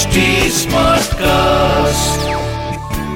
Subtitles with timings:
[0.00, 0.20] HD
[0.56, 2.22] Smartcast.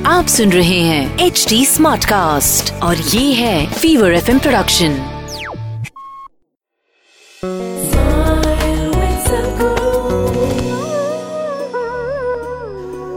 [0.06, 4.98] आप सुन रहे हैं एच डी स्मार्ट कास्ट और ये है fever F production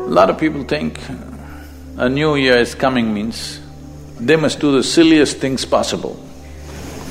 [0.07, 0.99] A lot of people think
[1.97, 3.59] a new year is coming means
[4.19, 6.15] they must do the silliest things possible.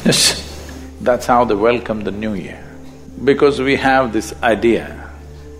[0.06, 0.20] Yes,
[1.00, 2.61] that's how they welcome the new year.
[3.24, 5.05] Because we have this idea,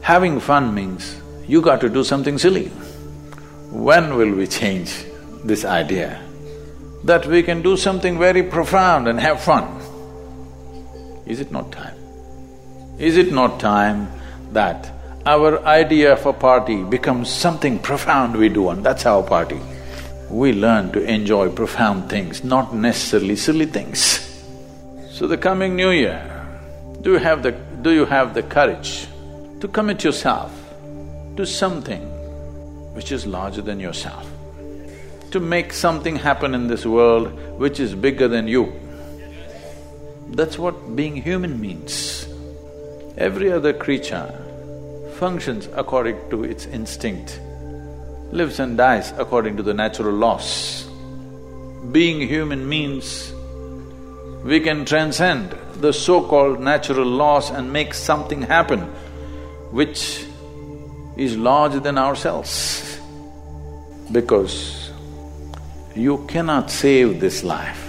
[0.08, 2.68] having fun means you got to do something silly.
[3.88, 5.04] When will we change
[5.44, 6.22] this idea?
[7.04, 9.66] That we can do something very profound and have fun.
[11.26, 11.98] Is it not time?
[12.98, 14.08] Is it not time
[14.54, 14.90] that
[15.26, 19.60] our idea of a party becomes something profound we do and that's our party?
[20.30, 24.00] We learn to enjoy profound things, not necessarily silly things.
[25.12, 26.24] So the coming new year,
[27.02, 27.52] do you have the…
[27.82, 29.08] do you have the courage
[29.60, 30.52] to commit yourself
[31.36, 32.02] to something
[32.94, 34.30] which is larger than yourself?
[35.32, 38.74] To make something happen in this world which is bigger than you?
[40.30, 42.28] That's what being human means.
[43.18, 44.34] Every other creature
[45.18, 47.40] functions according to its instinct,
[48.32, 50.88] lives and dies according to the natural laws.
[51.92, 53.34] Being human means
[54.44, 58.94] we can transcend the so-called natural laws and make something happen
[59.78, 60.26] which
[61.18, 63.00] is larger than ourselves.
[64.12, 64.90] Because
[65.96, 67.84] you cannot save this life,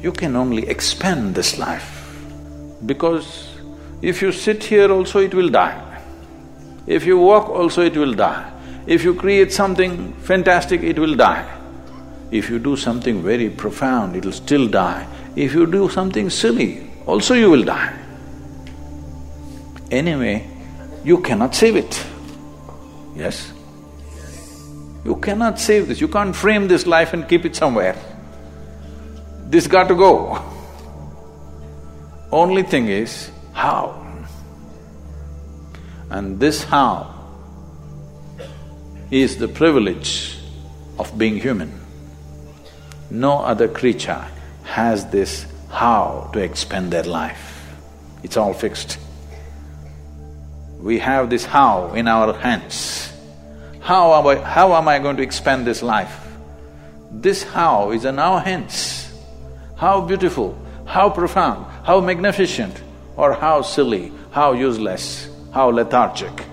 [0.00, 1.88] you can only expand this life.
[2.86, 3.26] Because
[4.02, 5.78] if you sit here also it will die.
[6.86, 8.52] If you walk also it will die.
[8.86, 11.44] If you create something fantastic, it will die.
[12.30, 15.08] If you do something very profound, it'll still die.
[15.34, 17.98] If you do something silly, also you will die.
[19.90, 20.59] Anyway,
[21.04, 22.04] you cannot save it.
[23.14, 23.52] Yes?
[25.04, 27.96] You cannot save this, you can't frame this life and keep it somewhere.
[29.46, 30.42] This got to go.
[32.30, 34.06] Only thing is, how?
[36.10, 37.14] And this how
[39.10, 40.38] is the privilege
[40.98, 41.72] of being human.
[43.10, 44.24] No other creature
[44.64, 47.74] has this how to expend their life.
[48.22, 48.98] It's all fixed
[50.79, 53.11] We have this how in our hands.
[53.81, 54.35] How am I…
[54.35, 56.15] how am I going to expend this life?
[57.11, 59.11] This how is in our hands.
[59.77, 62.81] How beautiful, how profound, how magnificent,
[63.17, 66.45] or how silly, how useless, how lethargic.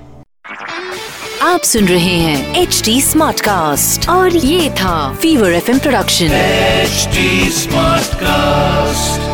[1.43, 6.29] आप सुन रहे हैं H D smart cast और ये था fever F production
[6.85, 9.26] HD Smartcast.